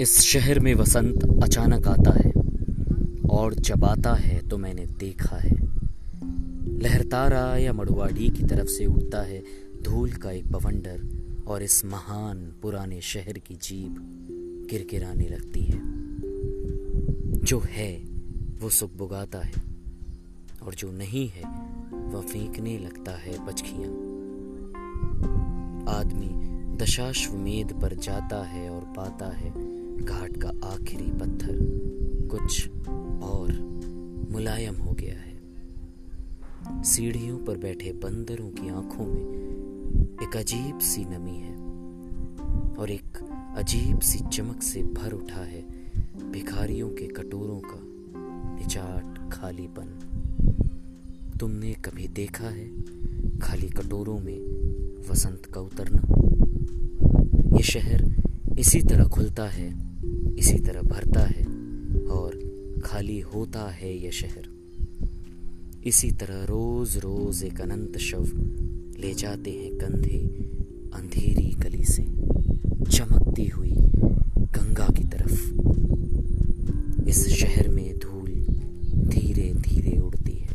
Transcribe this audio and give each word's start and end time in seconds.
इस 0.00 0.20
शहर 0.20 0.60
में 0.60 0.74
वसंत 0.74 1.42
अचानक 1.42 1.86
आता 1.86 2.10
है 2.10 2.32
और 3.30 3.54
जब 3.54 3.84
आता 3.84 4.14
है 4.14 4.48
तो 4.48 4.58
मैंने 4.58 4.86
देखा 4.86 5.36
है। 5.36 5.56
लहरतारा 6.78 7.56
या 7.56 7.72
मड़ुआडी 7.72 8.28
की 8.28 8.42
तरफ़ 8.42 8.68
से 8.68 8.86
उठता 8.86 9.22
है 9.22 9.42
धूल 9.82 10.10
का 10.10 10.30
एक 10.30 10.52
बवंडर 10.52 11.02
और 11.46 11.62
इस 11.62 11.84
महान 11.84 12.54
पुराने 12.62 13.00
शहर 13.00 13.38
की 13.38 13.54
जीभ 13.54 13.96
किरकिराने 14.70 15.28
लगती 15.28 15.60
है। 15.60 15.80
जो 17.40 17.62
है, 17.66 17.96
वो 18.60 18.70
सुबुगाता 18.70 19.38
है 19.38 19.62
और 20.62 20.74
जो 20.74 20.92
नहीं 20.92 21.28
है, 21.28 21.44
वह 22.08 22.20
फेंकने 22.20 22.78
लगता 22.78 23.12
है 23.12 23.46
पचखियाँ 23.46 23.90
आदमी 25.96 26.46
दशाश्वमेध 26.76 27.72
पर 27.82 27.94
जाता 27.94 28.44
है 28.44 28.70
और 28.70 28.82
पाता 28.96 29.26
है। 29.26 29.75
घाट 30.04 30.36
का 30.36 30.48
आखिरी 30.48 31.12
पत्थर 31.12 31.58
कुछ 32.30 32.70
और 33.22 33.52
मुलायम 34.30 34.74
हो 34.74 34.92
गया 34.92 35.14
है। 35.14 35.36
सीढ़ियों 36.82 37.38
पर 37.38 37.56
बैठे 37.56 37.92
बंदरों 37.92 38.50
की 38.50 38.68
आँखों 38.68 39.06
में 39.06 39.46
एक 40.22 40.36
अजीब 40.36 40.78
सी 40.78 41.04
नमी 41.04 41.36
है 41.36 41.56
और 42.76 42.90
एक 42.90 43.18
अजीब 43.56 44.00
सी 44.00 44.18
चमक 44.18 44.62
से 44.62 44.82
भर 44.82 45.12
उठा 45.12 45.40
है 45.40 45.62
भिखारियों 46.32 46.88
के 46.88 47.06
कटोरों 47.06 47.60
का 47.64 47.80
निचाट 48.58 49.32
खालीपन। 49.32 49.98
तुमने 51.40 51.72
कभी 51.72 52.08
देखा 52.08 52.48
है 52.48 52.68
खाली 53.38 53.68
कटोरों 53.68 54.18
में 54.18 54.40
वसंत 55.10 55.44
का 55.44 55.60
उतरना? 55.60 56.02
ये 57.56 57.62
शहर 57.62 58.25
इसी 58.58 58.82
तरह 58.82 59.04
खुलता 59.04 59.44
है, 59.44 59.68
इसी 60.36 60.58
तरह 60.58 60.82
भरता 60.82 61.20
है 61.20 61.44
और 62.02 62.38
खाली 62.84 63.20
होता 63.20 63.70
है 63.70 64.04
यह 64.04 64.10
शहर। 64.10 64.48
इसी 65.86 66.10
तरह 66.10 66.44
रोज 66.44 66.96
रोज 66.96 67.42
एक 67.42 67.60
अनंत 67.60 67.98
शव 67.98 68.24
ले 68.98 69.14
जाते 69.14 69.50
हैं 69.50 69.76
कंधे 69.76 70.18
अंधेरी 70.94 71.54
गली 71.54 71.84
से, 71.84 72.02
चमकती 72.90 73.46
हुई 73.46 73.74
गंगा 74.56 74.88
की 74.88 75.04
तरफ़। 75.04 75.52
इस 77.08 77.28
शहर 77.28 77.68
में 77.68 77.98
धूल 77.98 78.30
धीरे 79.08 79.52
धीरे 79.54 79.98
उड़ती 79.98 80.32
है। 80.32 80.54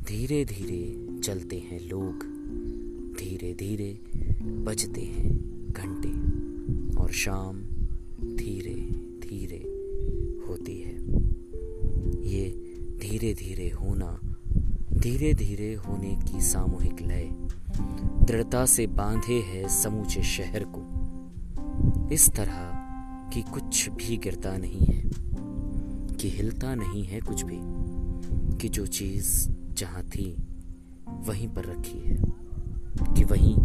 धीरे 0.00 0.44
धीरे 0.44 1.06
चलते 1.20 1.56
हैं 1.56 1.88
लोग 1.88 2.24
धीरे 3.18 3.54
धीरे 3.54 3.98
बजते 4.64 5.00
हैं 5.00 5.36
घंटे। 5.70 6.37
और 6.98 7.12
शाम 7.12 7.60
धीरे 8.36 8.74
धीरे 9.28 9.64
होती 10.48 10.80
है। 10.80 10.96
ये 12.28 12.48
धीरे 13.00 13.34
धीरे 13.34 13.70
होना, 13.70 14.20
धीरे 14.92 15.34
धीरे 15.34 15.74
होने 15.74 16.14
की 16.16 16.40
सामूहिक 16.40 17.02
लय 17.02 17.28
दृढ़ता 18.26 18.66
से 18.66 18.86
बांधे 18.86 19.40
है 19.40 19.68
समूचे 19.68 20.22
शहर 20.22 20.64
को। 20.68 22.14
इस 22.14 22.28
तरह 22.30 22.74
कि 23.32 23.42
कुछ 23.42 23.88
भी 23.88 24.16
गिरता 24.16 24.56
नहीं 24.56 24.86
है, 24.86 25.02
कि 26.16 26.30
हिलता 26.30 26.74
नहीं 26.74 27.04
है 27.04 27.20
कुछ 27.20 27.42
भी, 27.42 27.58
कि 28.58 28.68
जो 28.68 28.86
चीज़ 28.86 29.48
जहाँ 29.74 30.02
थी 30.04 30.36
वहीं 31.08 31.48
पर 31.48 31.64
रखी 31.64 31.98
है, 31.98 32.16
कि 33.14 33.24
वहीं 33.24 33.56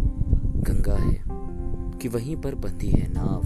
गंगा 0.62 0.96
है। 0.96 1.33
कि 2.04 2.08
वहीं 2.08 2.36
पर 2.36 2.54
बंधी 2.54 2.88
है 2.88 3.12
नाव, 3.12 3.42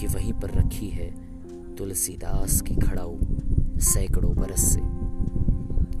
कि 0.00 0.06
वहीं 0.06 0.32
पर 0.32 0.50
रखी 0.50 0.88
है 0.88 1.10
तुलसीदास 1.76 2.60
की 2.60 2.74
खड़ाऊ 2.74 3.16
सैकड़ों 3.78 4.34
बरस 4.36 4.60
से। 4.60 4.80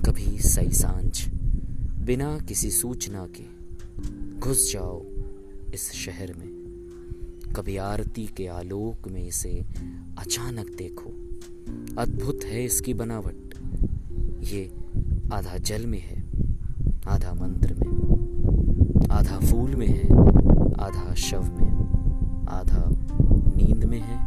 कभी 0.06 0.38
सही 0.38 0.72
साँझ, 0.72 1.28
बिना 1.98 2.38
किसी 2.38 2.70
सूचना 2.70 3.26
के 3.26 3.44
घुस 4.38 4.72
जाओ 4.72 5.02
इस 5.74 5.92
शहर 5.92 6.34
में। 6.38 6.48
कभी 7.56 7.76
आरती 7.76 8.26
के 8.26 8.46
आलोक 8.46 9.08
में 9.08 9.26
इसे 9.26 9.64
अचानक 10.18 10.66
देखो। 10.78 11.10
अद्भुत 12.00 12.40
है 12.44 12.64
इसकी 12.64 12.94
बनावट। 12.94 13.54
ये 14.44 14.72
आधा 15.32 15.58
जल 15.58 15.86
में 15.86 16.00
है, 16.00 16.24
आधा 17.06 17.34
मंत्र 17.34 17.74
में, 17.74 17.92
आधा 19.10 19.38
फूल 19.38 19.74
में 19.74 19.86
है। 19.86 20.20
आधा 20.80 21.14
शव 21.14 21.42
में, 21.42 21.70
आधा 22.48 22.84
नींद 23.56 23.84
में 23.84 24.00
है, 24.00 24.18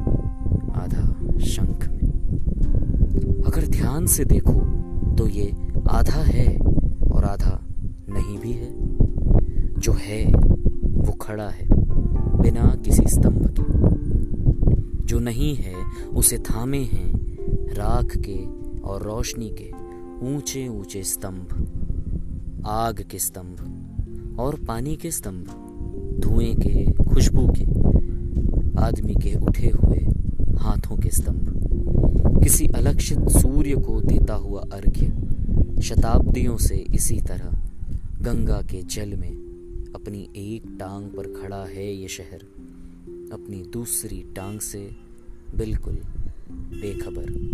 आधा 0.74 1.38
शंख 1.40 1.88
में। 1.88 2.14
अगर 3.47 3.68
ध्यान 3.68 4.06
से 4.06 4.25
देखो 4.25 4.59
तो 5.16 5.28
ये 5.28 5.56
आधा 5.90 6.22
है 6.22 6.58
और 7.12 7.25
आधा 7.25 7.64
नहीं 8.09 8.40
भी 8.40 8.52
है। 8.52 8.74
जो 9.80 9.94
है, 9.94 10.25
वो 10.88 11.12
खड़ा 11.12 11.50
है, 11.50 11.68
बिना 12.41 12.75
किसी 12.85 13.03
स्तंभ 13.08 13.47
के। 13.47 13.64
जो 15.06 15.20
नहीं 15.20 15.56
है, 15.56 15.75
उसे 16.14 16.38
थामे 16.38 16.84
हैं, 16.84 17.14
राख 17.74 18.18
के 18.18 18.46
और 18.81 19.02
रोशनी 19.02 19.56
के 19.62 19.72
ऊँचे 20.35 20.68
ऊँचे 20.68 21.03
स्तंभ, 21.03 21.68
आग 22.68 23.06
के 23.12 23.20
स्तंभ 23.20 23.58
और 24.40 24.56
पानी 24.68 24.96
के 24.96 25.12
स्तंभ। 25.12 25.62
धुएँ 26.33 26.55
के, 26.55 26.91
खुशबू 27.03 27.47
के, 27.47 27.63
आदमी 28.81 29.13
के 29.13 29.35
उठे 29.35 29.69
हुए 29.69 29.99
हाथों 30.57 30.97
के 30.97 31.09
स्तंभ। 31.09 31.59
किसी 32.44 32.67
अलक्षित 32.67 33.19
सूर्य 33.19 33.75
को 33.75 34.01
देता 34.01 34.33
हुआ 34.33 34.61
अर्घ्य, 34.61 35.13
शताब्दियों 35.81 36.57
से 36.57 36.75
इसी 36.75 37.22
तरह 37.22 37.57
गंगा 38.22 38.61
के 38.61 38.81
जल 38.81 39.16
में 39.16 39.31
अपनी 39.95 40.29
एक 40.35 40.77
टांग 40.79 41.09
पर 41.09 41.41
खड़ा 41.41 41.66
है 41.66 41.95
ये 41.95 42.07
शहर। 42.07 42.41
अपनी 43.33 43.63
दूसरी 43.73 44.25
टांग 44.35 44.59
से 44.59 44.91
बिल्कुल 45.57 45.93
बेखबर। 46.51 47.53